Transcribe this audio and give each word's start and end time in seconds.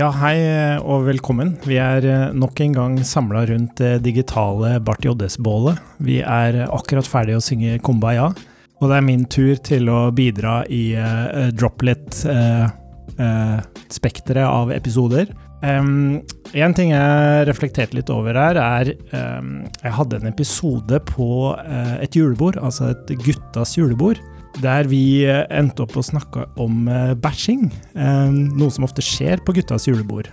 Ja, 0.00 0.06
hei 0.16 0.38
og 0.80 1.02
velkommen. 1.04 1.58
Vi 1.68 1.76
er 1.76 2.00
eh, 2.08 2.30
nok 2.32 2.56
en 2.64 2.72
gang 2.72 2.94
samla 3.04 3.42
rundt 3.50 3.76
det 3.82 3.98
digitale 4.06 4.78
Barth 4.80 5.04
Joddes-bålet. 5.04 5.76
Vi 6.00 6.24
er 6.24 6.72
akkurat 6.72 7.04
ferdig 7.04 7.36
å 7.36 7.42
synge 7.44 7.76
Kumbaya, 7.84 8.32
og 8.80 8.88
det 8.88 8.96
er 8.96 9.04
min 9.04 9.28
tur 9.28 9.60
til 9.60 9.92
å 9.92 10.08
bidra 10.16 10.64
i 10.72 10.96
uh, 10.96 11.52
droplet-spekteret 11.52 14.40
uh, 14.40 14.48
uh, 14.48 14.56
av 14.62 14.72
episoder. 14.72 15.28
Um, 15.60 16.24
en 16.56 16.72
ting 16.78 16.94
jeg 16.94 17.44
reflekterte 17.50 17.92
litt 17.98 18.08
over 18.08 18.32
her, 18.40 18.56
er 18.56 18.96
um, 19.12 19.68
Jeg 19.82 19.92
hadde 19.98 20.16
en 20.22 20.32
episode 20.32 20.96
på 21.12 21.52
et 22.00 22.16
julebord, 22.16 22.56
altså 22.56 22.88
et 22.94 23.12
guttas 23.20 23.76
julebord, 23.76 24.16
der 24.58 24.88
vi 24.90 25.22
uh, 25.28 25.44
endte 25.54 25.84
opp 25.84 25.96
å 25.98 26.04
snakke 26.04 26.44
om 26.60 26.88
uh, 26.90 27.14
bæsjing. 27.18 27.68
Um, 27.94 28.42
noe 28.58 28.72
som 28.74 28.86
ofte 28.86 29.04
skjer 29.04 29.42
på 29.44 29.56
guttas 29.56 29.88
julebord. 29.88 30.30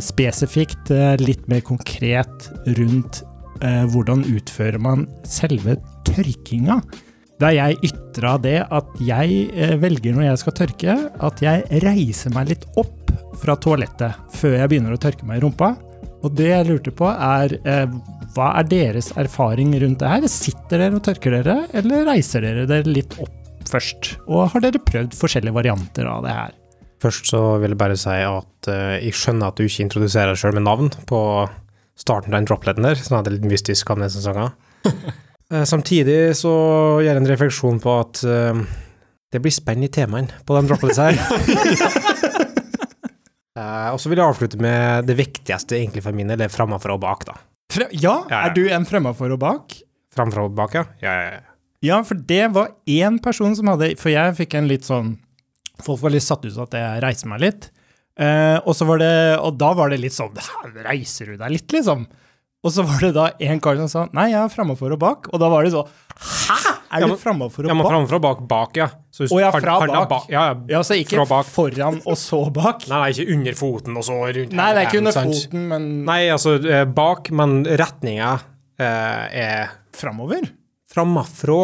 spesifikt 0.00 0.88
litt 1.20 1.42
mer 1.52 1.60
konkret 1.60 2.46
rundt 2.78 3.18
hvordan 3.60 4.22
utfører 4.24 4.80
man 4.80 5.02
selve 5.28 5.74
tørkinga. 6.08 6.78
Der 7.44 7.52
jeg 7.58 7.76
ytra 7.90 8.38
det 8.40 8.56
at 8.72 9.02
jeg 9.04 9.76
velger 9.82 10.16
når 10.16 10.30
jeg 10.30 10.40
skal 10.40 10.56
tørke, 10.62 10.96
at 10.96 11.44
jeg 11.44 11.82
reiser 11.84 12.32
meg 12.32 12.54
litt 12.54 12.64
opp 12.80 13.12
fra 13.42 13.58
toalettet 13.60 14.16
før 14.32 14.56
jeg 14.62 14.72
begynner 14.72 14.96
å 14.96 15.02
tørke 15.02 15.28
meg 15.28 15.42
i 15.42 15.44
rumpa. 15.44 15.74
Og 16.20 16.34
det 16.36 16.50
jeg 16.50 16.68
lurte 16.68 16.92
på, 16.92 17.08
er 17.08 17.54
eh, 17.64 17.86
hva 18.36 18.52
er 18.60 18.68
deres 18.70 19.10
erfaring 19.18 19.72
rundt 19.82 20.02
det 20.02 20.10
her? 20.10 20.26
Sitter 20.30 20.78
dere 20.78 20.98
og 20.98 21.04
tørker 21.06 21.34
dere, 21.40 21.56
eller 21.76 22.06
reiser 22.06 22.44
dere 22.46 22.66
dere 22.70 22.86
litt 22.90 23.16
opp 23.18 23.34
først? 23.70 24.14
Og 24.30 24.50
har 24.52 24.64
dere 24.64 24.82
prøvd 24.82 25.16
forskjellige 25.18 25.56
varianter 25.56 26.08
av 26.10 26.22
det 26.26 26.34
her? 26.34 26.56
Først 27.00 27.30
så 27.32 27.40
vil 27.62 27.72
jeg 27.72 27.80
bare 27.80 27.96
si 27.98 28.18
at 28.26 28.68
uh, 28.68 28.98
jeg 29.00 29.16
skjønner 29.16 29.50
at 29.50 29.58
du 29.58 29.64
ikke 29.64 29.86
introduserer 29.86 30.34
deg 30.34 30.42
sjøl 30.42 30.56
med 30.58 30.66
navn 30.66 30.92
på 31.08 31.20
starten 31.98 32.34
av 32.34 32.40
den 32.40 32.50
dropleten 32.50 32.86
der, 32.86 33.00
sånn 33.00 33.18
at 33.18 33.26
det 33.26 33.32
er 33.32 33.38
litt 33.38 33.50
mystisk 33.54 33.90
av 33.92 34.02
den 34.02 34.12
sesongen. 34.12 34.54
uh, 34.84 35.64
samtidig 35.72 36.20
så 36.38 36.52
gjør 37.00 37.10
jeg 37.10 37.22
en 37.24 37.32
refleksjon 37.32 37.82
på 37.82 37.96
at 38.04 38.22
uh, 38.28 38.62
det 39.32 39.42
blir 39.42 39.54
spenn 39.54 39.86
i 39.86 39.90
temaene 39.92 40.42
på 40.44 40.58
de 40.58 40.66
droplets 40.68 41.00
her. 41.00 41.18
Uh, 43.56 43.88
og 43.94 43.98
så 44.02 44.12
vil 44.12 44.20
jeg 44.20 44.26
avslutte 44.26 44.60
med 44.60 45.08
det 45.08 45.16
viktigste 45.18 45.80
egentlig 45.80 46.04
for 46.04 46.16
min 46.16 46.30
del, 46.30 46.44
er 46.44 46.52
framfor 46.52 46.98
og 46.98 47.02
bak, 47.02 47.26
da. 47.32 47.40
Fre 47.70 47.86
ja, 47.94 48.16
ja, 48.30 48.42
er 48.46 48.54
du 48.56 48.64
en 48.72 48.86
fremafor 48.88 49.36
og 49.36 49.40
bak? 49.42 49.76
Framfor 50.14 50.48
og 50.48 50.54
bak, 50.58 50.74
ja. 50.74 50.84
Ja, 51.02 51.12
ja, 51.22 51.42
ja. 51.86 51.98
for 52.06 52.18
det 52.18 52.48
var 52.54 52.72
én 52.90 53.20
person 53.22 53.54
som 53.56 53.70
hadde 53.70 53.92
For 54.00 54.10
jeg 54.10 54.34
fikk 54.40 54.56
en 54.58 54.70
litt 54.70 54.88
sånn 54.88 55.14
Folk 55.80 56.02
var 56.02 56.12
litt 56.12 56.26
satt 56.26 56.42
ut 56.44 56.56
av 56.56 56.66
at 56.66 56.74
jeg 56.76 57.00
reiser 57.00 57.30
meg 57.30 57.38
litt. 57.40 57.70
Eh, 58.20 58.58
og, 58.58 58.74
så 58.76 58.84
var 58.84 58.98
det, 59.00 59.14
og 59.40 59.54
da 59.56 59.70
var 59.78 59.88
det 59.88 60.00
litt 60.02 60.12
sånn 60.12 60.34
Reiser 60.84 61.30
du 61.30 61.38
deg 61.40 61.54
litt, 61.54 61.70
liksom? 61.72 62.04
Og 62.60 62.74
så 62.74 62.84
var 62.84 63.00
det 63.00 63.14
da 63.16 63.30
en 63.48 63.62
kar 63.64 63.78
som 63.80 63.88
sa 63.88 64.02
nei, 64.12 64.28
jeg 64.34 64.42
er 64.42 64.52
framafor 64.52 64.92
og 64.92 65.00
bak. 65.00 65.30
Og 65.32 65.40
da 65.40 65.48
var 65.52 65.64
det 65.64 65.72
sånn 65.72 65.88
Hæ?! 66.20 66.69
Er 66.90 67.06
du 67.06 67.14
framafor 67.18 67.64
og 67.64 67.68
bak? 67.68 67.70
Ja, 67.70 67.76
men 67.78 67.86
framfor 67.86 68.16
og 68.18 68.22
bak, 68.24 68.38
bak, 68.50 68.78
ja. 68.80 68.86
Så 69.14 69.26
og 69.28 69.38
ja, 69.38 69.50
fra 69.54 69.76
bak. 69.86 70.08
bak. 70.10 70.24
Ja, 70.32 70.46
ja, 70.50 70.54
ja, 70.72 70.80
så 70.86 70.96
ikke 70.98 71.22
foran 71.46 72.00
og 72.02 72.16
så 72.18 72.40
bak? 72.54 72.86
Nei, 72.90 72.98
nei, 73.04 73.10
ikke 73.14 73.36
under 73.36 73.58
foten 73.58 74.00
og 74.00 74.06
så 74.06 74.16
rundt. 74.26 74.56
Nei, 74.58 74.70
det 74.74 74.82
er 74.82 74.88
ikke 74.88 75.02
under 75.02 75.14
sant? 75.14 75.36
foten, 75.36 75.68
men 75.70 75.90
Nei, 76.08 76.22
altså 76.34 76.56
eh, 76.58 76.86
bak, 76.90 77.30
men 77.30 77.60
retninga 77.64 78.32
eh, 78.80 79.44
er 79.44 79.76
Framover? 79.94 80.48
Framafrå 80.90 81.60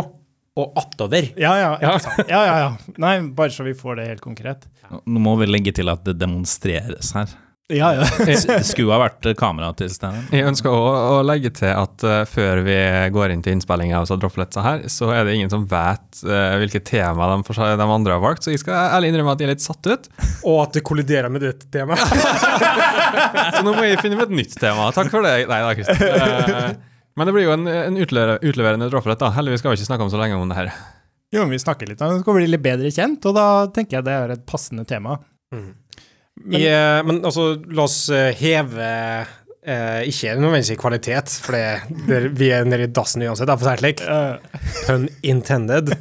og 0.56 0.78
attover. 0.78 1.32
Ja 1.40 1.56
ja, 1.58 1.72
ja, 1.82 1.96
ja, 2.30 2.44
ja. 2.46 2.68
Nei, 3.02 3.16
bare 3.36 3.52
så 3.52 3.66
vi 3.66 3.74
får 3.76 3.98
det 3.98 4.06
helt 4.12 4.24
konkret. 4.24 4.68
Nå 5.04 5.20
må 5.20 5.34
vi 5.42 5.50
legge 5.50 5.74
til 5.76 5.90
at 5.92 6.06
det 6.06 6.16
demonstreres 6.20 7.10
her. 7.18 7.34
Ja, 7.72 7.88
ja. 7.94 8.04
skulle 8.62 8.94
ha 8.94 9.00
vært 9.00 9.26
kamera 9.38 9.72
til 9.74 9.90
stede. 9.90 10.20
Jeg 10.30 10.46
ønsker 10.46 10.70
å, 10.70 10.82
å 11.16 11.22
legge 11.26 11.50
til 11.56 11.72
at 11.72 12.04
uh, 12.06 12.20
før 12.30 12.62
vi 12.66 12.76
går 13.14 13.34
inn 13.34 13.42
til 13.42 13.56
innspillinga 13.56 13.98
av 13.98 14.10
Droppletsa 14.22 14.62
her, 14.62 14.84
så 14.92 15.10
er 15.14 15.26
det 15.26 15.34
ingen 15.34 15.50
som 15.50 15.64
vet 15.66 16.22
uh, 16.28 16.54
hvilket 16.60 16.86
tema 16.86 17.26
de, 17.32 17.40
de, 17.42 17.88
andre 17.98 18.14
har 18.14 18.22
valgt, 18.22 18.46
så 18.46 18.54
jeg 18.54 18.62
skal 18.62 18.78
ærlig 18.94 19.10
innrømme 19.10 19.34
at 19.34 19.42
jeg 19.42 19.50
er 19.50 19.54
litt 19.56 19.66
satt 19.66 19.90
ut. 19.90 20.06
Og 20.48 20.60
at 20.62 20.78
det 20.78 20.84
kolliderer 20.86 21.32
med 21.32 21.42
ditt 21.42 21.66
tema. 21.74 21.98
så 21.98 23.64
nå 23.66 23.74
må 23.74 23.88
jeg 23.88 23.98
finne 24.04 24.20
med 24.20 24.28
et 24.28 24.36
nytt 24.44 24.54
tema. 24.60 24.92
Takk 24.94 25.10
for 25.10 25.26
det. 25.26 25.40
Nei 25.50 25.62
da, 25.66 25.72
Kristian. 25.74 26.76
Uh, 26.78 26.94
men 27.18 27.26
det 27.26 27.34
blir 27.34 27.48
jo 27.48 27.56
en, 27.56 27.66
en 27.66 27.98
utleverende 27.98 28.90
droplet, 28.92 29.18
da. 29.18 29.32
Heldigvis 29.34 29.64
skal 29.64 29.72
vi 29.72 29.80
ikke 29.80 29.88
snakke 29.88 30.06
om 30.06 30.12
så 30.12 30.20
lenge 30.20 30.38
om 30.38 30.46
det 30.52 30.58
her. 30.60 30.70
Jo, 31.34 31.42
men 31.42 31.56
vi 31.56 31.58
snakker 31.58 31.88
litt, 31.90 31.98
det 31.98 32.22
skal 32.22 32.36
bli 32.38 32.46
litt 32.46 32.62
bedre 32.62 32.92
kjent, 32.94 33.26
og 33.26 33.34
da 33.34 33.46
tenker 33.74 33.98
jeg 33.98 34.06
det 34.06 34.14
er 34.14 34.36
et 34.36 34.46
passende 34.46 34.86
tema. 34.86 35.16
Mm. 35.54 35.72
Men, 36.44 36.60
I, 36.60 36.66
eh, 36.68 37.00
men 37.06 37.22
altså, 37.24 37.54
la 37.72 37.86
oss 37.86 38.10
eh, 38.12 38.30
heve 38.36 38.86
eh, 38.86 40.00
Ikke 40.10 40.34
nødvendigvis 40.36 40.74
i 40.74 40.78
kvalitet, 40.80 41.36
for 41.42 41.56
det, 41.56 41.98
det, 42.06 42.20
vi 42.38 42.50
er 42.54 42.68
nede 42.68 42.86
i 42.86 42.92
dassen 42.92 43.24
uansett, 43.24 43.50
for 43.50 43.66
å 43.66 43.72
si 43.72 43.82
slik. 43.82 44.04
Pun 44.86 45.08
intended. 45.26 45.94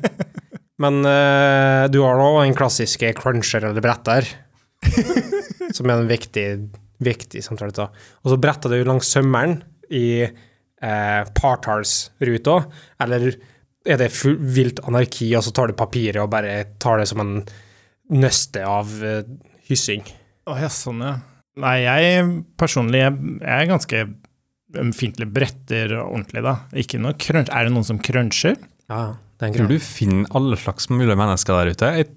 Men 0.81 0.99
eh, 1.07 1.85
du 1.91 2.01
har 2.03 2.19
nå 2.19 2.31
en 2.41 2.57
klassiske 2.57 3.13
cruncher 3.17 3.63
eller 3.63 3.83
bretter, 3.83 4.27
som 5.75 5.87
er 5.87 5.95
en 5.95 6.09
viktig, 6.09 6.47
viktig 7.03 7.43
samtale. 7.45 7.87
Og 8.23 8.33
så 8.33 8.39
bretter 8.41 8.75
du 8.75 8.87
langs 8.87 9.09
sømmeren 9.15 9.61
i 9.87 10.25
eh, 10.25 11.21
partals-ruta, 11.39 12.57
eller 13.05 13.31
er 13.85 14.01
det 14.01 14.11
vilt 14.25 14.81
anarki, 14.83 15.29
og 15.37 15.45
så 15.45 15.53
tar 15.55 15.71
du 15.71 15.77
papiret 15.77 16.19
og 16.23 16.31
bare 16.33 16.57
tar 16.81 16.99
det 16.99 17.07
som 17.11 17.21
en 17.21 17.35
nøste 18.11 18.63
av 18.65 18.89
uh, 19.01 19.21
hyssing? 19.69 20.01
Å 20.45 20.53
oh, 20.53 20.59
ja, 20.61 20.69
sånn, 20.69 21.01
ja. 21.01 21.15
Nei, 21.57 21.77
jeg 21.85 22.25
personlig 22.59 22.99
jeg, 22.99 23.15
jeg 23.39 23.63
er 23.63 23.69
ganske 23.69 24.01
ømfintlig 24.75 25.27
bretter 25.33 25.95
ordentlig, 26.01 26.43
da. 26.45 26.57
Ikke 26.77 26.99
noe 27.01 27.15
crunch. 27.17 27.49
Er 27.49 27.67
det 27.67 27.73
noen 27.73 27.87
som 27.87 28.01
cruncher? 28.03 28.57
Ja, 28.91 29.15
det 29.39 29.47
er 29.47 29.51
en 29.51 29.57
Tror 29.57 29.71
du 29.71 29.79
finner 29.81 30.37
alle 30.37 30.59
slags 30.59 30.89
mulige 30.91 31.17
mennesker 31.17 31.57
der 31.57 31.71
ute? 31.73 31.91
Jeg, 31.97 32.09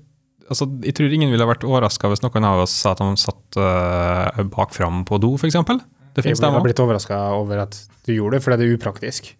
altså, 0.50 0.68
jeg 0.84 0.96
tror 0.98 1.14
ingen 1.14 1.32
ville 1.32 1.48
vært 1.48 1.66
overraska 1.66 2.10
hvis 2.12 2.24
noen 2.24 2.48
av 2.50 2.64
oss 2.66 2.74
sa 2.82 2.92
at 2.96 3.02
de 3.02 3.22
satt 3.22 3.60
uh, 3.62 4.42
bak 4.52 4.74
fram 4.76 5.04
på 5.08 5.20
do, 5.22 5.32
f.eks. 5.38 5.56
Det 5.56 6.24
finnes 6.26 6.42
Jeg 6.42 6.50
ville 6.50 6.64
blitt 6.66 6.82
overraska 6.82 7.20
over 7.38 7.64
at 7.64 7.78
du 8.08 8.12
gjorde 8.16 8.38
det, 8.38 8.44
fordi 8.44 8.60
det 8.60 8.68
er 8.68 8.76
upraktisk. 8.76 9.32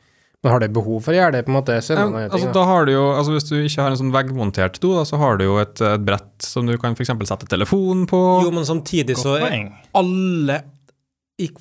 Men 0.45 0.55
har 0.55 0.63
det 0.63 0.69
behov 0.71 1.03
for 1.03 1.11
å 1.11 1.19
gjøre 1.19 1.35
det? 1.35 1.43
på 1.47 1.51
en 1.51 1.57
måte? 1.57 1.77
Ja, 1.83 2.05
altså, 2.29 2.53
da 2.55 2.63
har 2.69 2.87
du 2.87 2.93
jo, 2.93 3.05
altså, 3.11 3.35
hvis 3.35 3.49
du 3.49 3.57
ikke 3.59 3.83
har 3.83 3.95
en 3.95 3.99
sånn 3.99 4.15
veggmontert 4.15 4.79
do, 4.83 4.93
da, 4.95 5.03
så 5.09 5.19
har 5.19 5.41
du 5.41 5.49
jo 5.49 5.57
et, 5.59 5.83
et 5.83 6.05
brett 6.07 6.47
som 6.47 6.69
du 6.69 6.77
kan 6.79 6.95
f.eks. 6.95 7.11
sette 7.27 7.49
telefonen 7.51 8.07
på. 8.11 8.21
Jo, 8.47 8.53
men 8.55 8.67
samtidig 8.69 9.19
så 9.19 9.39
er 9.41 9.71
alle 9.99 10.63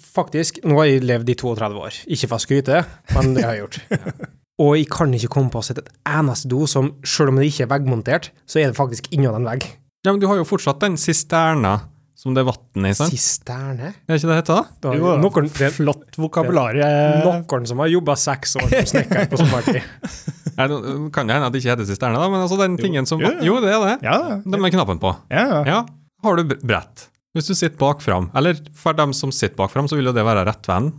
Faktisk, 0.02 0.56
nå 0.66 0.74
har 0.80 0.88
jeg 0.90 1.04
levd 1.06 1.28
i 1.30 1.36
32 1.38 1.82
år. 1.86 1.98
Ikke 2.10 2.26
for 2.32 2.40
å 2.40 2.42
skryte, 2.42 2.80
men 3.14 3.36
det 3.36 3.44
har 3.46 3.54
jeg 3.54 3.62
gjort. 3.62 3.76
Og 4.64 4.72
jeg 4.74 4.88
kan 4.90 5.12
ikke 5.14 5.30
komme 5.36 5.54
på 5.54 5.62
å 5.62 5.66
sette 5.66 5.84
et 5.84 5.92
eneste 6.10 6.50
do 6.50 6.64
som, 6.66 6.96
selv 7.06 7.30
om 7.30 7.38
det 7.38 7.52
ikke 7.52 7.68
er 7.68 7.70
veggmontert, 7.76 8.32
så 8.50 8.58
er 8.58 8.72
det 8.72 8.80
faktisk 8.80 9.12
inni 9.14 9.30
en 9.30 9.46
vegg. 9.46 9.68
Ja, 10.02 10.10
men 10.10 10.22
du 10.24 10.26
har 10.32 10.40
jo 10.40 10.48
fortsatt 10.50 10.82
den 10.82 10.98
sisterna 10.98 11.76
som 12.18 12.34
det 12.34 12.44
vannet 12.48 12.90
i, 12.90 12.96
seg? 12.98 13.12
Sisterne? 13.14 13.92
Er 14.08 14.18
ikke 14.18 14.26
det 14.26 14.32
det 14.32 14.38
heter? 14.40 14.70
Det 14.82 14.94
jo 14.98 15.12
noen, 15.22 15.50
det, 15.54 15.70
flott 15.76 16.18
vokabular. 16.18 16.80
Noen 17.22 17.68
som 17.70 17.84
har 17.84 17.92
jobba 17.92 18.16
seks 18.18 18.56
år 18.58 18.72
som 18.72 18.90
snekker 18.94 19.30
på 19.30 19.42
sommertid. 19.44 19.86
Kan 21.14 21.30
det 21.30 21.36
hende 21.38 21.46
at 21.46 21.54
det 21.54 21.62
ikke 21.62 21.76
heter 21.76 21.86
sisterne, 21.86 22.18
da, 22.18 22.32
men 22.34 22.42
altså 22.42 22.58
den 22.58 22.80
tingen 22.82 23.06
som 23.06 23.22
Jo, 23.22 23.36
jo 23.46 23.60
det 23.62 23.70
er 23.76 23.84
det. 23.84 23.94
Ja. 24.08 24.18
Den 24.42 24.64
med 24.64 24.74
knappen 24.74 24.98
på. 25.02 25.14
Ja. 25.30 25.62
ja. 25.68 25.84
Har 26.26 26.40
du 26.42 26.56
brett? 26.58 27.06
Hvis 27.38 27.52
du 27.52 27.54
sitter 27.54 27.78
bakfram, 27.78 28.32
eller 28.34 28.58
for 28.74 28.98
dem 28.98 29.14
som 29.14 29.30
sitter 29.30 29.60
bakfram, 29.60 29.86
så 29.86 30.00
vil 30.00 30.10
jo 30.10 30.16
det 30.18 30.26
være 30.26 30.48
rettvenn. 30.50 30.90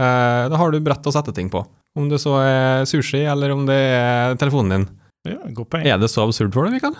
Eh, 0.00 0.44
da 0.48 0.56
har 0.56 0.72
du 0.72 0.80
brett 0.80 1.04
å 1.04 1.12
sette 1.12 1.34
ting 1.36 1.52
på. 1.52 1.60
Om 1.94 2.08
det 2.08 2.22
så 2.22 2.38
er 2.40 2.88
sushi, 2.88 3.20
eller 3.28 3.52
om 3.52 3.66
det 3.68 3.76
er 3.76 4.38
telefonen 4.40 4.72
din. 4.72 4.86
Ja, 5.28 5.42
god 5.56 5.68
poeng. 5.68 5.84
Er 5.84 6.00
det 6.00 6.08
så 6.12 6.24
absurd 6.24 6.56
for 6.56 6.64
deg, 6.64 6.78
Mikael? 6.78 6.96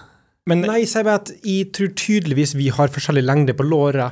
Men 0.50 0.61
Nei, 0.67 0.82
sier 0.88 1.06
bare 1.06 1.23
at 1.23 1.31
jeg 1.41 1.70
tror 1.73 1.93
tydeligvis 1.96 2.52
vi 2.58 2.69
har 2.75 2.93
forskjellig 2.93 3.25
lengde 3.25 3.55
på 3.56 3.64
låra, 3.64 4.11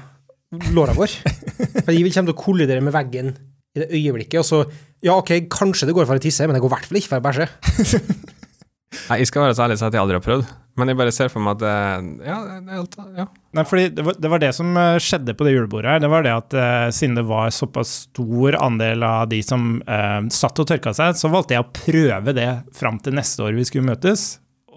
låra 0.73 0.95
vår. 0.97 1.19
For 1.85 1.93
jeg 1.93 2.09
kommer 2.09 2.33
til 2.33 2.33
å 2.33 2.39
kollidere 2.41 2.85
med 2.85 2.95
veggen 2.97 3.35
i 3.77 3.83
det 3.83 3.91
øyeblikket. 3.93 4.41
Og 4.41 4.49
så 4.49 4.63
Ja, 5.03 5.17
OK, 5.19 5.35
kanskje 5.51 5.89
det 5.89 5.97
går 5.97 6.07
for 6.07 6.21
å 6.21 6.23
tisse, 6.23 6.47
men 6.47 6.55
det 6.55 6.63
går 6.63 6.71
i 6.71 6.75
hvert 6.77 6.85
fall 6.87 6.99
ikke 7.01 7.11
for 7.11 7.19
å 7.19 7.25
bæsje. 7.25 7.49
Nei, 9.09 9.17
jeg 9.23 9.29
skal 9.31 9.47
være 9.47 9.57
så 9.57 9.65
ærlig 9.65 9.79
si 9.81 9.87
at 9.89 9.97
jeg 9.97 10.03
aldri 10.03 10.19
har 10.19 10.23
prøvd, 10.23 10.51
men 10.79 10.93
jeg 10.93 10.99
bare 11.01 11.15
ser 11.17 11.31
for 11.33 11.43
meg 11.43 11.57
at 11.57 11.63
det, 11.63 12.27
ja, 12.29 12.37
det, 12.63 13.07
ja. 13.19 13.25
Nei, 13.57 13.65
fordi 13.67 13.87
det 13.97 14.05
var, 14.07 14.19
det 14.21 14.31
var, 14.31 14.43
det 14.45 14.51
som 14.55 14.77
eh, 14.79 14.99
skjedde 15.03 15.35
på 15.35 15.47
det 15.49 15.55
julebordet 15.57 15.95
her. 15.95 16.03
Det 16.05 16.11
var 16.13 16.27
det 16.27 16.35
at 16.37 16.57
uh, 16.57 16.87
siden 16.95 17.17
det 17.19 17.25
var 17.27 17.51
såpass 17.57 17.95
stor 18.05 18.59
andel 18.61 19.03
av 19.09 19.25
de 19.33 19.41
som 19.45 19.75
uh, 19.89 20.21
satt 20.33 20.63
og 20.63 20.69
tørka 20.71 20.95
seg, 20.97 21.17
så 21.19 21.33
valgte 21.33 21.57
jeg 21.57 21.65
å 21.65 21.73
prøve 21.81 22.37
det 22.37 22.51
fram 22.77 23.01
til 23.03 23.17
neste 23.19 23.49
år 23.49 23.57
vi 23.59 23.67
skulle 23.67 23.89
møtes. 23.91 24.29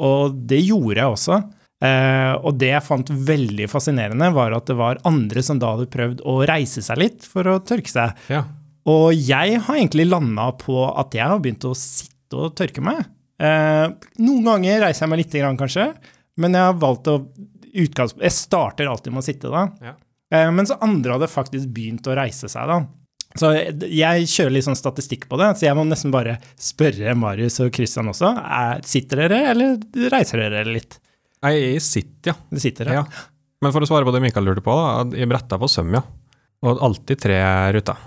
Og 0.02 0.36
det 0.50 0.62
gjorde 0.66 1.00
jeg 1.00 1.14
også. 1.16 1.40
Uh, 1.84 2.34
og 2.40 2.56
det 2.60 2.72
jeg 2.72 2.86
fant 2.86 3.10
veldig 3.28 3.68
fascinerende, 3.70 4.30
var 4.34 4.56
at 4.56 4.70
det 4.70 4.78
var 4.80 5.02
andre 5.08 5.44
som 5.46 5.60
da 5.62 5.74
hadde 5.76 5.92
prøvd 5.92 6.24
å 6.26 6.38
reise 6.48 6.84
seg 6.86 7.02
litt 7.02 7.28
for 7.28 7.48
å 7.52 7.60
tørke 7.68 7.92
seg. 7.92 8.16
Ja. 8.32 8.46
Og 8.90 9.12
jeg 9.18 9.60
har 9.66 9.80
egentlig 9.80 10.08
landa 10.08 10.52
på 10.60 10.86
at 10.88 11.16
jeg 11.18 11.28
har 11.28 11.42
begynt 11.44 11.68
å 11.68 11.76
sitte 11.78 12.48
og 12.48 12.56
tørke 12.58 12.84
meg. 12.86 13.04
Uh, 13.42 13.92
noen 14.24 14.48
ganger 14.48 14.86
reiser 14.86 15.06
jeg 15.06 15.12
meg 15.12 15.24
lite 15.26 15.42
grann, 15.42 15.60
kanskje, 15.60 15.90
men 16.40 16.56
jeg 16.56 16.70
har 16.70 16.80
valgt 16.80 17.12
å 17.12 17.20
utgangs... 17.76 18.16
Jeg 18.22 18.36
starter 18.36 18.88
alltid 18.90 19.14
med 19.14 19.24
å 19.24 19.28
sitte, 19.28 19.52
da. 19.52 19.68
Ja. 19.84 19.96
Uh, 20.34 20.52
mens 20.56 20.74
andre 20.80 21.18
hadde 21.18 21.32
faktisk 21.32 21.70
begynt 21.76 22.08
å 22.08 22.16
reise 22.18 22.50
seg, 22.52 22.72
da. 22.72 22.80
Så 23.36 23.50
jeg 23.56 24.28
kjører 24.32 24.54
litt 24.56 24.66
sånn 24.68 24.78
statistikk 24.80 25.26
på 25.32 25.40
det, 25.42 25.50
så 25.60 25.68
jeg 25.68 25.76
må 25.76 25.84
nesten 25.88 26.14
bare 26.14 26.38
spørre 26.62 27.16
Marius 27.20 27.60
og 27.66 27.74
Christian 27.76 28.08
også. 28.12 28.32
Er, 28.40 28.84
sitter 28.88 29.26
dere, 29.26 29.42
eller 29.52 30.10
reiser 30.14 30.40
dere 30.46 30.64
litt? 30.70 31.00
Nei, 31.44 31.54
Jeg 31.60 31.84
sitter, 31.84 32.32
ja. 32.32 32.36
Det 32.50 32.64
sitter 32.64 32.94
ja. 32.94 33.04
ja. 33.04 33.26
Men 33.64 33.74
for 33.76 33.84
å 33.84 33.90
svare 33.90 34.08
på 34.08 34.14
det 34.16 34.22
Mikael 34.24 34.48
lurte 34.48 34.64
på, 34.64 34.74
da. 34.74 35.18
Jeg 35.20 35.30
bretta 35.30 35.60
på 35.62 35.68
søm, 35.72 35.92
ja. 35.98 36.02
Og 36.66 36.80
alltid 36.88 37.22
tre 37.28 37.38
ruter. 37.76 38.00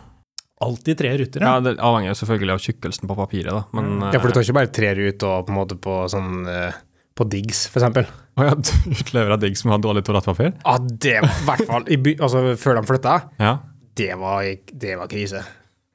Alltid 0.65 0.99
tre 0.99 1.13
ruter, 1.21 1.45
Ja, 1.45 1.55
ja. 1.59 1.63
Det 1.69 1.77
avhenger 1.79 2.17
selvfølgelig 2.19 2.57
av 2.57 2.65
tjukkelsen 2.65 3.11
på 3.11 3.17
papiret, 3.19 3.53
da. 3.53 3.63
Men 3.79 4.01
Ja, 4.09 4.19
for 4.19 4.27
du 4.27 4.33
eh, 4.33 4.39
tar 4.41 4.47
ikke 4.49 4.59
bare 4.59 4.73
tre 4.81 4.91
ruter 4.99 5.31
og 5.31 5.47
på 5.47 5.55
en 5.55 5.59
måte 5.61 5.77
på 5.79 6.01
sånn 6.11 6.49
eh, 6.51 6.81
på 7.19 7.27
Diggs, 7.31 7.67
eksempel. 7.75 8.09
Å 8.39 8.47
ja, 8.49 8.57
du 8.65 8.71
utleverer 8.97 9.41
Diggs 9.43 9.63
som 9.65 9.75
har 9.75 9.83
dårlig 9.83 10.05
toalettpapir? 10.07 10.55
Ja, 10.65 10.77
det 10.79 11.17
var 11.23 11.31
i 11.31 11.47
hvert 11.51 11.65
fall 11.71 11.89
i 11.91 11.99
by, 12.03 12.17
Altså, 12.19 12.45
før 12.59 12.81
de 12.81 12.89
flytta, 12.91 13.19
Ja. 13.43 13.59
Det 13.99 14.15
var, 14.21 14.45
det 14.73 14.99
var 15.01 15.11
krise. 15.11 15.45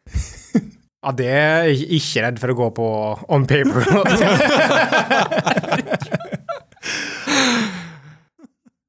Ja, 1.03 1.11
det 1.11 1.25
er 1.27 1.65
jeg 1.67 1.97
ikke 1.97 2.21
redd 2.23 2.37
for 2.39 2.53
å 2.53 2.55
gå 2.55 2.67
på 2.77 2.85
on 3.35 3.43
paper. 3.43 3.83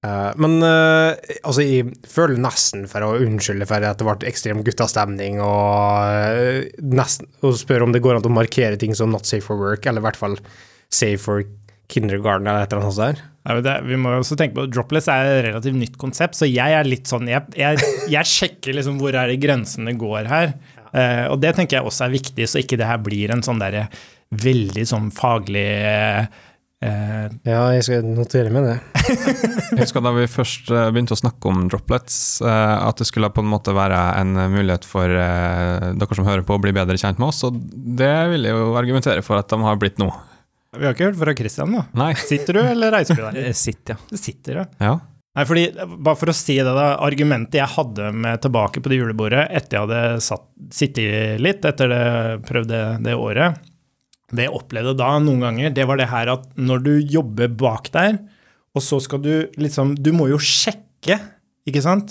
Eh, 0.05 0.33
men 0.37 0.59
uh, 0.61 1.17
altså, 1.47 1.63
jeg 1.65 1.95
føler 2.11 2.37
nesten 2.45 2.85
for 2.91 3.07
å 3.07 3.15
unnskylde 3.25 3.65
for 3.69 3.85
at 3.89 4.01
det 4.01 4.05
ble 4.05 4.29
ekstrem 4.29 4.61
guttastemning, 4.67 5.39
og, 5.41 6.11
uh, 6.13 6.83
nesten, 6.93 7.31
og 7.41 7.57
spør 7.57 7.87
om 7.87 7.95
det 7.95 8.03
går 8.05 8.19
an 8.19 8.29
å 8.29 8.35
markere 8.35 8.77
ting 8.81 8.93
som 8.97 9.15
not 9.15 9.29
safe 9.29 9.47
for 9.47 9.61
work, 9.61 9.89
eller 9.89 10.05
i 10.05 10.07
hvert 10.09 10.21
fall 10.21 10.37
safe 10.93 11.23
for 11.25 11.47
kindergarten, 11.93 12.51
eller 12.51 12.67
et 12.67 12.75
eller 12.75 12.85
annet 12.85 12.99
sånt 12.99 13.15
der. 13.15 13.25
Det, 13.45 13.75
vi 13.85 13.97
må 14.01 14.15
også 14.17 14.39
tenke 14.41 14.57
på 14.57 14.69
Dropless 14.73 15.11
er 15.13 15.27
et 15.29 15.43
relativt 15.51 15.77
nytt 15.77 15.99
konsept, 16.01 16.39
så 16.39 16.49
jeg 16.49 16.79
er 16.79 16.87
litt 16.89 17.11
sånn 17.11 17.29
Jeg, 17.29 17.45
jeg, 17.61 17.77
jeg 18.09 18.31
sjekker 18.31 18.79
liksom 18.79 18.97
hvor 19.03 19.13
er 19.13 19.29
det 19.29 19.43
grensene 19.43 19.93
går 20.01 20.31
her. 20.31 20.55
Uh, 20.95 21.27
og 21.35 21.41
det 21.43 21.57
tenker 21.57 21.81
jeg 21.81 21.89
også 21.89 22.07
er 22.07 22.15
viktig, 22.15 22.49
så 22.49 22.63
ikke 22.63 22.79
det 22.81 22.89
her 22.89 23.01
blir 23.03 23.35
en 23.35 23.43
sånn 23.45 23.61
derre 23.61 23.89
veldig 24.35 24.85
sånn 24.87 25.11
faglig 25.15 25.67
uh, 25.91 26.27
Ja, 27.45 27.61
jeg 27.75 27.85
skal 27.85 28.07
notere 28.07 28.53
med 28.55 28.69
det. 28.69 28.79
Jeg 29.75 29.83
husker 29.83 30.05
da 30.05 30.13
vi 30.17 30.25
først 30.31 30.71
eh, 30.73 30.87
begynte 30.93 31.17
å 31.17 31.19
snakke 31.19 31.49
om 31.51 31.65
droplets, 31.69 32.17
uh, 32.45 32.87
at 32.87 33.01
det 33.01 33.07
skulle 33.09 33.29
på 33.35 33.43
en 33.45 33.51
måte 33.51 33.75
være 33.77 33.99
en 34.21 34.37
mulighet 34.53 34.87
for 34.89 35.09
dere 35.09 36.17
som 36.17 36.29
hører 36.29 36.45
på, 36.47 36.57
å 36.57 36.63
bli 36.63 36.73
bedre 36.77 36.97
kjent 37.01 37.21
med 37.21 37.29
oss, 37.29 37.43
og 37.49 37.57
det 38.01 38.15
vil 38.33 38.49
jeg 38.49 38.57
jo 38.57 38.77
argumentere 38.81 39.25
for 39.25 39.41
at 39.41 39.51
de 39.53 39.61
har 39.65 39.81
blitt 39.81 40.01
nå. 40.01 40.09
Vi 40.79 40.87
har 40.87 40.95
ikke 40.95 41.09
hørt 41.11 41.19
fra 41.21 41.35
Christian, 41.39 41.75
da. 41.77 41.83
Nei. 41.99 42.13
Sitter 42.19 42.59
du, 42.59 42.63
eller 42.63 42.95
reiser 42.95 43.19
du 43.19 43.25
deg? 43.27 43.41
Eh, 43.45 43.57
Sitt, 43.57 43.83
ja. 43.93 43.99
Du 44.11 44.17
sitter, 44.21 44.63
ja. 44.63 44.65
Ja. 44.83 44.95
Nei, 45.35 45.45
fordi, 45.49 45.65
bare 45.75 46.15
for 46.19 46.31
å 46.31 46.37
si 46.37 46.55
det, 46.61 46.75
da. 46.77 46.93
Argumentet 47.03 47.59
jeg 47.59 47.71
hadde 47.75 48.11
med 48.15 48.43
tilbake 48.45 48.83
på 48.83 48.93
det 48.93 49.01
julebordet 49.01 49.49
etter 49.51 49.79
jeg 49.79 49.87
hadde 49.89 50.03
satt, 50.23 50.47
sittet 50.75 51.43
litt, 51.43 51.65
etter 51.67 51.91
det 51.91 52.05
prøvde 52.47 52.83
det 53.03 53.17
året, 53.19 53.59
det 54.35 54.47
jeg 54.47 54.55
opplevde 54.55 54.95
da 54.99 55.11
noen 55.23 55.43
ganger, 55.49 55.75
det 55.75 55.87
var 55.91 55.99
det 56.01 56.09
her 56.13 56.31
at 56.37 56.47
når 56.59 56.85
du 56.87 56.93
jobber 57.17 57.51
bak 57.51 57.91
der, 57.95 58.21
og 58.75 58.83
så 58.83 58.99
skal 59.03 59.21
du 59.23 59.33
liksom 59.61 59.93
Du 60.03 60.11
må 60.15 60.27
jo 60.27 60.39
sjekke, 60.43 61.19
ikke 61.69 61.83
sant? 61.85 62.11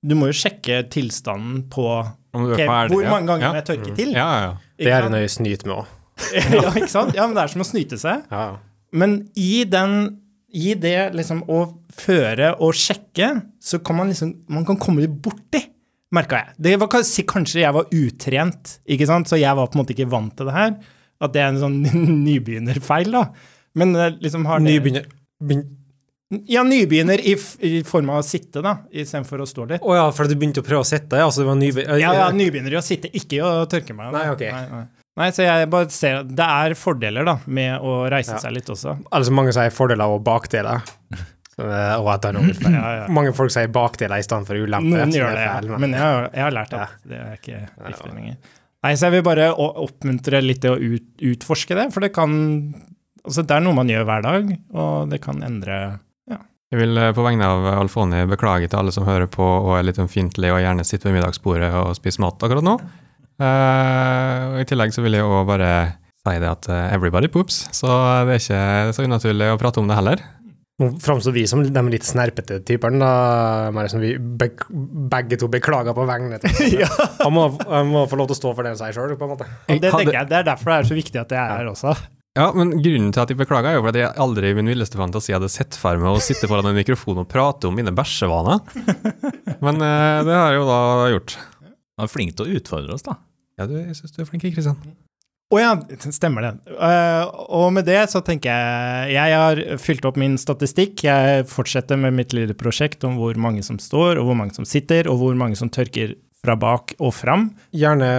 Du 0.00 0.14
må 0.16 0.30
jo 0.30 0.36
sjekke 0.36 0.80
tilstanden 0.92 1.66
på 1.72 1.84
Om 2.32 2.46
du 2.46 2.54
ok, 2.54 2.62
ferdig, 2.62 2.94
Hvor 2.94 3.10
mange 3.10 3.28
ganger 3.32 3.44
ja. 3.44 3.50
må 3.52 3.60
jeg 3.60 3.68
tørke 3.68 3.96
til? 3.98 4.14
Ja, 4.16 4.28
ja, 4.28 4.40
ja. 4.46 4.52
Det 4.78 4.92
er 4.94 5.08
en 5.08 5.16
det 5.16 5.24
jeg 5.26 5.58
med 5.66 5.74
òg. 5.80 5.97
ja, 6.56 6.70
ikke 6.74 6.90
sant? 6.92 7.14
Ja, 7.16 7.26
men 7.26 7.36
det 7.38 7.44
er 7.46 7.52
som 7.54 7.64
å 7.64 7.68
snyte 7.68 7.98
seg. 8.00 8.24
Ja. 8.32 8.46
Men 8.96 9.20
i 9.38 9.64
den 9.68 9.98
i 10.48 10.70
det 10.80 11.10
liksom 11.12 11.42
å 11.52 11.58
føre 11.92 12.54
og 12.64 12.72
sjekke, 12.72 13.26
så 13.60 13.76
kan 13.84 13.98
man 13.98 14.08
liksom 14.08 14.30
Man 14.48 14.64
kan 14.64 14.78
komme 14.80 15.02
litt 15.04 15.18
borti, 15.20 15.60
merka 16.16 16.38
jeg. 16.40 16.54
Det 16.64 16.72
var 16.80 16.88
kanskje, 16.94 17.24
kanskje 17.28 17.60
jeg 17.60 17.74
var 17.76 17.90
utrent, 17.92 18.78
ikke 18.88 19.08
sant, 19.10 19.28
så 19.28 19.36
jeg 19.36 19.52
var 19.58 19.68
på 19.68 19.76
en 19.76 19.82
måte 19.82 19.92
ikke 19.92 20.08
vant 20.08 20.32
til 20.38 20.48
det 20.48 20.54
her. 20.56 20.72
At 21.20 21.34
det 21.34 21.42
er 21.42 21.50
en 21.52 21.60
sånn 21.60 21.76
nybegynnerfeil, 22.28 23.10
da. 23.12 23.26
Men 23.76 23.92
eh, 23.98 24.14
liksom 24.24 24.46
har 24.48 24.62
det 24.64 24.70
Nybegynner 24.72 25.10
begyn- 25.44 25.66
Ja, 26.48 26.62
nybegynner 26.64 27.20
i, 27.20 27.34
i 27.68 27.82
form 27.88 28.08
av 28.14 28.22
å 28.22 28.26
sitte, 28.26 28.62
da, 28.64 28.78
istedenfor 28.88 29.44
å 29.44 29.46
stå 29.48 29.68
litt. 29.68 29.84
Å 29.84 29.94
ja, 30.00 30.06
for 30.16 30.28
du 30.28 30.34
begynte 30.36 30.64
å 30.64 30.66
prøve 30.66 30.84
å 30.84 30.88
sitte? 30.88 31.20
Ja, 31.20 31.28
så 31.32 31.44
det 31.44 31.50
var 31.52 31.60
nybegynner... 31.60 32.00
Ja, 32.00 32.14
ja, 32.22 32.30
nybegynner 32.36 32.72
i 32.72 32.80
å 32.80 32.84
sitte, 32.84 33.12
ikke 33.16 33.36
i 33.38 33.44
å 33.44 33.52
tørke 33.68 33.92
meg. 33.96 34.08
da. 34.08 34.22
Nei, 34.22 34.32
ok. 34.32 34.44
Nei, 34.48 34.64
nei. 34.72 34.86
Nei, 35.18 35.28
så 35.34 35.44
jeg 35.46 35.68
bare 35.72 35.88
ser 35.94 36.20
at 36.22 36.28
det 36.38 36.46
er 36.46 36.74
fordeler, 36.78 37.26
da, 37.28 37.36
med 37.46 37.80
å 37.84 37.96
reise 38.10 38.36
Ja. 38.36 38.38
seg 38.42 38.54
litt 38.56 38.70
også. 38.72 38.94
Altså, 39.12 39.34
mange 39.34 39.52
sier 39.56 39.70
fordeler 39.74 40.14
og 40.14 40.22
bakdeler. 40.26 40.80
Eh, 41.58 41.94
og 41.98 42.06
at 42.12 42.22
det 42.22 42.28
er 42.30 42.36
noe. 42.38 42.52
Ja, 42.70 42.90
ja. 43.00 43.06
Mange 43.10 43.32
folk 43.34 43.50
sier 43.50 43.66
bakdeler 43.74 44.20
i 44.22 44.22
stedet 44.26 44.46
for 44.46 44.54
ulemper. 44.54 45.00
Noen 45.02 45.10
gjør 45.16 45.34
det, 45.34 45.46
feil, 45.50 45.72
men 45.82 45.90
jeg, 45.96 46.00
har- 46.04 46.30
jeg 46.32 46.42
har 46.46 46.54
lært 46.54 46.72
at 46.72 46.78
Ja. 46.78 46.86
det 47.10 47.18
er 47.18 47.36
ikke 47.40 47.60
riktig 47.88 48.14
lenger. 48.14 48.36
Nei, 48.84 48.92
så 48.94 49.08
jeg 49.08 49.12
vil 49.16 49.22
bare 49.26 49.48
oppmuntre 49.58 50.40
litt 50.40 50.60
til 50.62 50.76
å 50.76 50.78
ut, 50.78 51.08
utforske 51.34 51.74
det, 51.74 51.88
for 51.92 52.00
det 52.00 52.12
kan 52.14 52.74
Altså, 53.26 53.42
det 53.44 53.50
er 53.50 53.60
noe 53.60 53.74
man 53.74 53.88
gjør 53.90 54.04
hver 54.06 54.22
dag, 54.22 54.52
og 54.72 55.10
det 55.10 55.18
kan 55.20 55.42
endre 55.42 55.98
Jeg 56.70 56.78
vil 56.80 56.96
eh, 57.00 57.10
på 57.12 57.24
vegne 57.24 57.42
av 57.44 57.66
Alfoni 57.80 58.22
beklage 58.30 58.68
til 58.70 58.78
alle 58.78 58.92
som 58.92 59.04
hører 59.04 59.26
på 59.26 59.42
og 59.42 59.74
er 59.78 59.82
litt 59.88 59.98
ømfintlige 59.98 60.52
og 60.54 60.60
gjerne 60.62 60.84
sitter 60.86 61.10
ved 61.10 61.18
middagsbordet 61.18 61.72
og 61.74 61.94
spiser 61.96 62.20
mat 62.20 62.38
akkurat 62.44 62.62
nå. 62.64 62.76
Eh, 63.38 64.40
og 64.52 64.58
I 64.62 64.66
tillegg 64.68 64.94
så 64.94 65.04
vil 65.04 65.14
jeg 65.18 65.26
òg 65.26 65.44
bare 65.48 65.70
si 66.26 66.34
det 66.42 66.48
at 66.50 66.66
eh, 66.72 66.88
everybody 66.96 67.30
poops, 67.32 67.62
så 67.76 67.92
det 68.26 68.34
er 68.36 68.42
ikke 68.42 68.96
så 68.96 69.06
unaturlig 69.06 69.52
å 69.54 69.60
prate 69.60 69.80
om 69.82 69.88
det 69.90 69.96
heller. 69.98 70.24
Nå 70.78 70.92
framstår 71.02 71.34
vi 71.34 71.42
som 71.50 71.64
de 71.66 71.82
litt 71.90 72.06
snerpete 72.06 72.60
typene, 72.66 73.00
da. 73.02 73.70
Mer 73.74 73.88
som 73.90 73.98
vi 74.02 74.12
beg 74.14 74.60
begge 75.10 75.38
to 75.40 75.48
beklager 75.50 75.90
på 75.96 76.04
vegne 76.06 76.38
til 76.42 76.84
han, 77.24 77.32
må, 77.34 77.48
han 77.66 77.90
må 77.90 78.04
få 78.10 78.18
lov 78.20 78.28
til 78.30 78.36
å 78.36 78.38
stå 78.38 78.52
for 78.54 78.62
det 78.66 78.76
han 78.76 78.78
sier 78.78 78.94
sjøl, 78.94 79.16
på 79.18 79.26
en 79.26 79.32
måte. 79.34 79.48
Og 79.66 79.80
det, 79.82 79.90
hadde- 79.90 80.04
tenker 80.04 80.20
jeg, 80.20 80.30
det 80.30 80.38
er 80.38 80.46
derfor 80.52 80.70
det 80.70 80.78
er 80.78 80.88
så 80.92 80.98
viktig 81.00 81.22
at 81.24 81.34
jeg 81.34 81.42
er 81.42 81.56
her 81.56 81.72
også. 81.72 81.96
Ja, 82.38 82.52
men 82.54 82.70
grunnen 82.78 83.10
til 83.10 83.24
at 83.24 83.32
jeg 83.32 83.40
beklager, 83.40 83.72
er 83.72 83.80
jo 83.80 83.82
fordi 83.88 84.04
jeg 84.04 84.14
aldri 84.22 84.52
i 84.52 84.54
min 84.54 84.70
villeste 84.70 85.00
fantasi 85.00 85.34
hadde 85.34 85.48
sett 85.50 85.74
for 85.74 85.98
meg 85.98 86.14
å 86.14 86.22
sitte 86.22 86.46
foran 86.46 86.68
en 86.70 86.76
mikrofon 86.78 87.18
og 87.24 87.26
prate 87.32 87.66
om 87.66 87.74
mine 87.74 87.90
bæsjevaner. 87.98 88.60
Men 89.64 89.82
eh, 89.82 90.20
det 90.28 90.36
har 90.36 90.52
jeg 90.54 90.60
jo 90.60 90.68
da 90.68 90.78
gjort. 91.16 91.34
Du 91.66 92.04
er 92.06 92.12
flink 92.12 92.36
til 92.38 92.46
å 92.46 92.60
utfordre 92.60 92.94
oss, 92.94 93.02
da. 93.08 93.16
Ja, 93.58 93.66
du, 93.66 93.76
jeg 93.80 93.96
syns 93.98 94.14
du 94.14 94.22
er 94.22 94.28
flink, 94.28 94.46
Kristian. 94.54 94.78
Å 95.48 95.60
ja, 95.60 95.70
stemmer 96.12 96.44
det. 96.44 96.52
Uh, 96.76 97.24
og 97.56 97.70
med 97.72 97.86
det 97.88 98.02
så 98.12 98.20
tenker 98.20 98.52
jeg 98.52 99.14
Jeg 99.14 99.36
har 99.40 99.60
fylt 99.80 100.04
opp 100.04 100.18
min 100.20 100.36
statistikk. 100.40 101.06
Jeg 101.06 101.46
fortsetter 101.48 101.96
med 101.96 102.18
mitt 102.18 102.36
lille 102.36 102.56
prosjekt 102.58 103.06
om 103.08 103.16
hvor 103.16 103.38
mange 103.40 103.64
som 103.64 103.80
står, 103.80 104.20
og 104.20 104.28
hvor 104.28 104.36
mange 104.38 104.56
som 104.56 104.68
sitter, 104.68 105.08
og 105.08 105.22
hvor 105.22 105.38
mange 105.40 105.56
som 105.56 105.72
tørker 105.72 106.14
fra 106.44 106.54
bak 106.58 106.94
og 107.02 107.14
fram. 107.16 107.48
Gjerne 107.74 108.10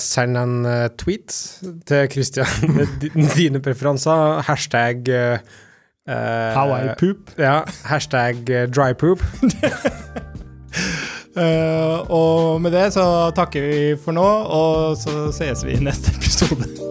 send 0.00 0.38
en 0.40 0.56
eh, 0.68 0.88
tweet 0.96 1.34
til 1.88 2.08
Christian 2.12 2.48
med 2.76 3.10
dine 3.36 3.60
preferanser. 3.60 4.40
Hashtag 4.46 5.10
eh, 5.12 5.42
eh, 6.08 6.54
How 6.56 6.72
I 6.78 6.94
poop. 6.98 7.34
Ja, 7.38 7.60
hashtag 7.90 8.46
dry 8.72 8.94
poop. 8.96 9.26
Eh, 11.36 12.10
og 12.10 12.60
med 12.64 12.72
det 12.72 12.88
så 12.96 13.30
takker 13.36 13.60
vi 13.60 13.80
for 14.00 14.16
nå, 14.16 14.24
og 14.24 14.96
så 15.00 15.28
ses 15.36 15.66
vi 15.66 15.76
i 15.76 15.84
neste 15.84 16.14
episode. 16.16 16.85